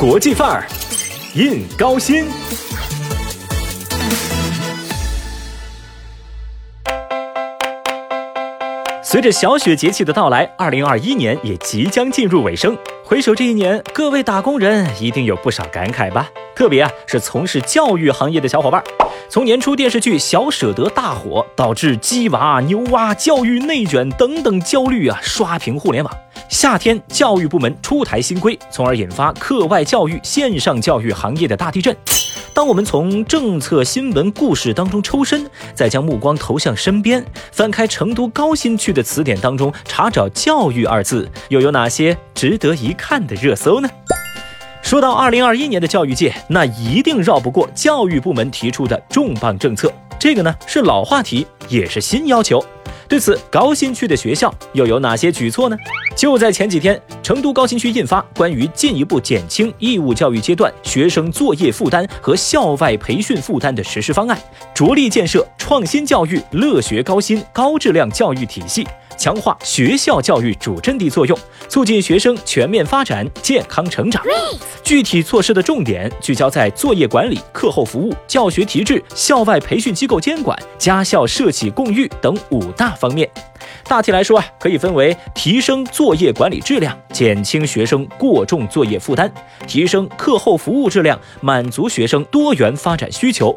[0.00, 0.66] 国际范儿，
[1.34, 2.24] 印高薪。
[9.02, 12.74] 随着小雪节气的到来，二零二一年也即将进入尾声。
[13.04, 16.30] 回首这一年，各位打工人一定有不少感慨吧？
[16.56, 18.82] 特别啊，是从事教育行业的小伙伴。
[19.28, 26.10] 从年初电视剧《小舍得》大火，导致鸡娃、牛娃、教育内卷等等焦虑啊，刷屏互联网。
[26.50, 31.96] 夏天，教育部门出台新规，从而引发课外教育、线上教育行业的大地震。
[32.52, 43.88] 当我们从政策、新闻、故事当中抽身，再将目光投向身边，翻开成都高新区的词典当中，查找“教育”二字，又有哪些值得一看的热搜呢？
[44.82, 49.90] 说到二零二一年的教育界，那一定绕不过教育部门提出的重磅政策。
[50.18, 52.62] 这个呢是老话题，也是新要求。
[53.10, 55.76] 对此，高新区的学校又有哪些举措呢？
[56.16, 64.38] 就在前几天，成都高新区印发关于进一步减轻义务教育阶段学生作业负担和校外培训负担的实施方案，
[64.72, 68.86] 着力建设创新教育、乐学高新、高质量教育体系。
[69.20, 74.24] 强化学校教育主阵地作用，促进学生全面发展、健康成长。
[74.82, 83.30] 具体措施的重点聚焦在作业管理、课后服务、教学提质、校外培训机构监管、家校社企共育等五大方面。
[83.84, 89.28] 大体来说啊，可以分为提升作业管理质量，减轻学生过重作业负担；
[89.66, 93.52] 提升课后服务质量，满足学生多元发展需求；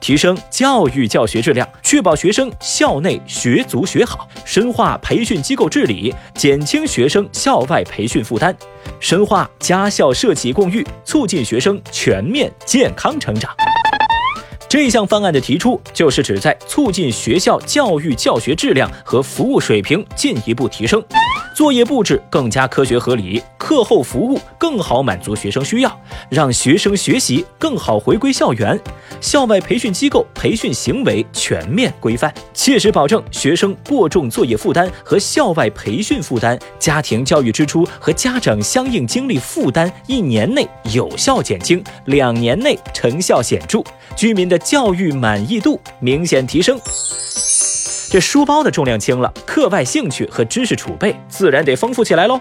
[0.00, 8.52] 提升教育教学质量，确保学生校内学足学好；深化培训机构治理，减轻学生校外培训负担；
[9.00, 13.50] 深化家校社企共育，促进学生全面健康成长。
[14.68, 21.02] 这项方案的提出，就是旨在促进学校教育教学质量和服务水平进一步提升，
[21.54, 28.78] 作业布置更加科学合理，课后服务更好满足学生需要，让学生学习更好回归校园，
[29.20, 43.82] 校外培训机构培训行为全面规范，切实保证学生过重作业负担和校外培训负担、家庭教育支出和家长相应精力负担一年内有效减轻，两年内成效显著，
[44.14, 44.56] 居民的。
[44.66, 46.76] 教育满意度明显提升，
[48.10, 52.40] 这书包的重量轻了，课外兴趣和知识储备自然得丰富起来喽。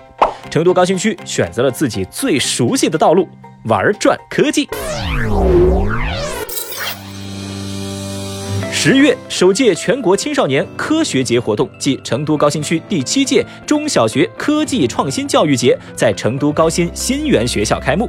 [0.50, 3.30] 成都高新区选择了自己最熟悉的道路，
[3.66, 4.68] 玩转科技。
[8.88, 18.08] 十月，首届全国青少年科学节活动暨成都高新区第七届中小学科技创新教育节在成都高新新源学校开幕。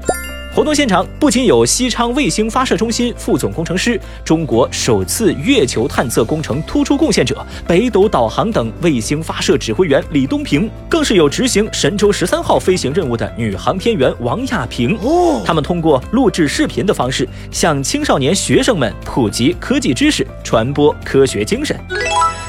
[0.57, 14.97] 活动现场不仅有西昌卫星发射中心副总工程师、中国首次月球探测工程突出贡献者、北斗导航等卫星发射指挥员李东平，更是有执行神舟十三号飞行任务的女航天员王亚平。
[15.03, 21.79] 哦，他们通过录制视频的方式，向青少年学生们普及科技知识，传播科学精神。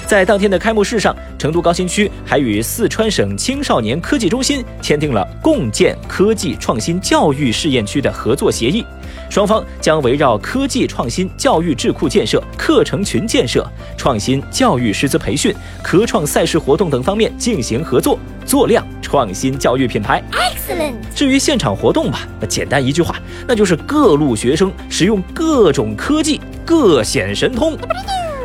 [0.08, 8.86] 在当天的开幕式上，成都高新区还与四川省青少年科技中心签订了共建科技创新教育试验区的合作协议，
[9.30, 15.54] 双方将围绕科技创新教育智库建设、课程群建设、创新教育师资培训、
[15.84, 20.24] 科创赛事活动等方面进行合作，做亮创新教育品牌。
[20.32, 20.94] Excellent。
[21.14, 27.78] 至于现场活动吧，那简单一句话，那就是各路学生使用各种科技，各显神通。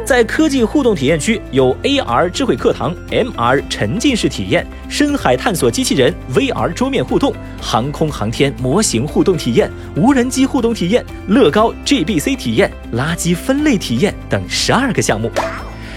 [0.04, 15.30] 在科技互动体验区，有 AR 智慧课堂、MR 沉浸式体验、深海探索机器人、VR 桌面互动、航空航天模型互动体验、无人机互动体验、乐高 GBC 体验、垃圾分类体验等十二个项目。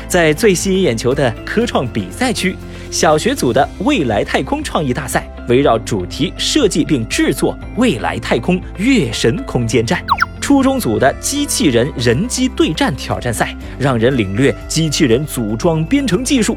[0.08, 2.56] 在最吸引眼球的科创比赛区，
[2.92, 10.00] 小学组的未来太空创意大赛围绕主题设计并制作未来太空月神空间站。
[10.46, 16.54] 初中组的机器人人机对战挑战赛，让人领略机器人组装编程技术；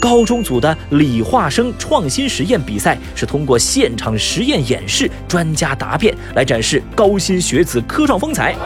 [0.00, 8.56] 高中组的理化生创新实验比赛，是通过现场实验演示、专家答辩来展示高新学子科创风采。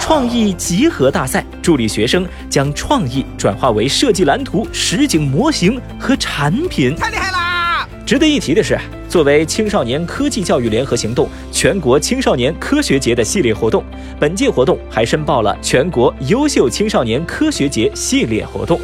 [0.00, 6.94] 创意集合大赛助力学生将创意转化为设计蓝图、实景模型和产品，
[8.08, 8.74] 值得一提的是。
[9.06, 13.84] 作为青少年科技教育联合行动全国青少年科学节的系列活动，
[14.18, 18.80] 本届活动还申报了全国优秀青少年科学节系列活动。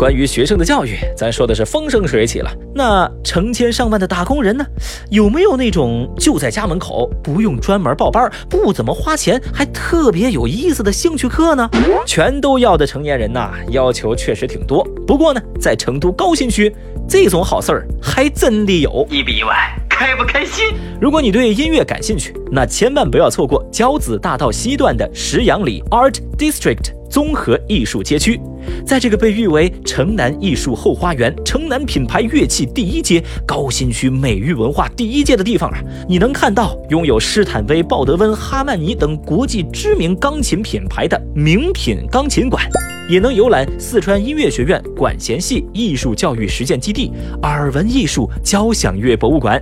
[0.00, 2.50] 关于学生的教育，咱说的是风生水起了。
[2.74, 4.64] 那成千上万的打工人呢？
[5.10, 11.68] 有没有那种就在家门口，不用专门报班，不怎么花钱，还特别有意思的兴趣课呢？
[12.06, 14.82] 全都要的成年人呐，要求确实挺多。
[15.06, 16.74] 不过呢，在成都高新区，
[17.06, 19.06] 这种好事儿还真的有。
[19.10, 19.54] 意不意外？
[19.90, 20.68] 开不开心？
[20.98, 26.98] 如果你对音乐感兴趣，那千万不要错过交子大道西段的石阳里 Art District。
[27.10, 28.40] 综合艺术街区，
[28.86, 35.78] 在这个被誉为城南艺术后花园、城南品牌乐器第一街、高新区美育文化第一街的地方啊，
[36.08, 42.64] 你能看到拥有施坦威、鲍德温、哈曼尼等国际知名钢琴品牌的名品钢琴馆，
[43.10, 47.10] 也能游览四川音乐学院管弦系艺术教育实践基地、
[47.42, 49.60] 耳闻艺术交响乐博物馆。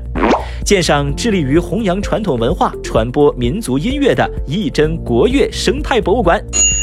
[0.69, 6.39] 鉴赏致力于弘扬传统文化、传播民族音乐的义珍国乐生态博物馆，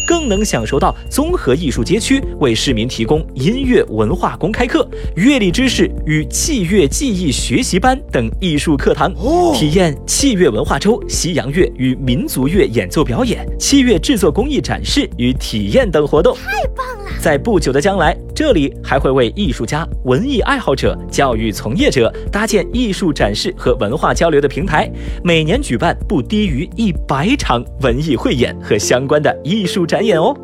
[0.08, 9.14] 更能享受到综合艺术街区为市民提供音乐文化公开课、乐理知识与器乐技艺学习班等艺术课堂，
[9.54, 16.36] 体验器乐文化周、西洋乐与民族乐演奏表演、器乐制作工艺展示与体验等活动。
[16.38, 17.12] 太棒了！
[17.20, 24.92] 在不久的将来，这里还会为艺术家、文艺爱好者、教育从业者搭建艺术展示和文化交流的平台，
[25.24, 30.36] 每年举办不低于一百场文艺汇演和相关的艺术展演哦。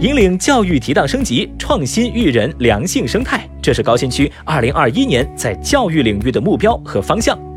[0.00, 7.47] 引领教育提档升级，创新育人良性生态，这是高新区二零二一年在教育领域的目标和方向。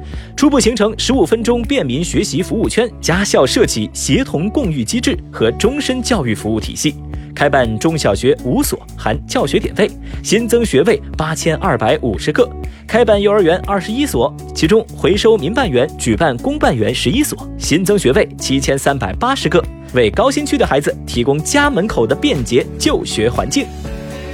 [0.42, 6.96] 初步形成十五分钟便民学习服务圈，家校社企协同共育机制和终身教育服务体系。
[7.36, 9.88] 开办中小学五所，含教学点位，
[10.24, 12.50] 新增学位八千二百五十个；
[12.88, 19.64] 开办幼儿园二十一所，其中回收民办园，举办公办园十一所，新增学位七千三百八十个，
[19.94, 23.68] 为高新区的孩子提供家门口的便捷就学环境。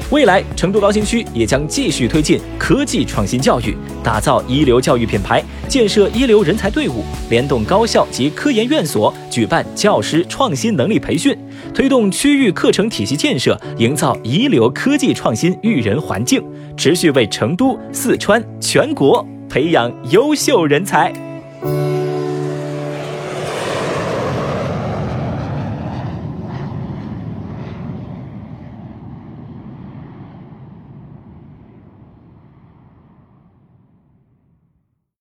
[0.10, 11.38] 未来，成都高新区也将继续推进科技创新教育，打造一流教育品牌，建设一流人才队伍，联动高校及科研院所举办教师创新能力培训，
[11.74, 16.42] 推动区域课程体系建设，营造一流科技创新育人环境，
[16.78, 21.27] 持续为成都、四川、全国培养优秀人才。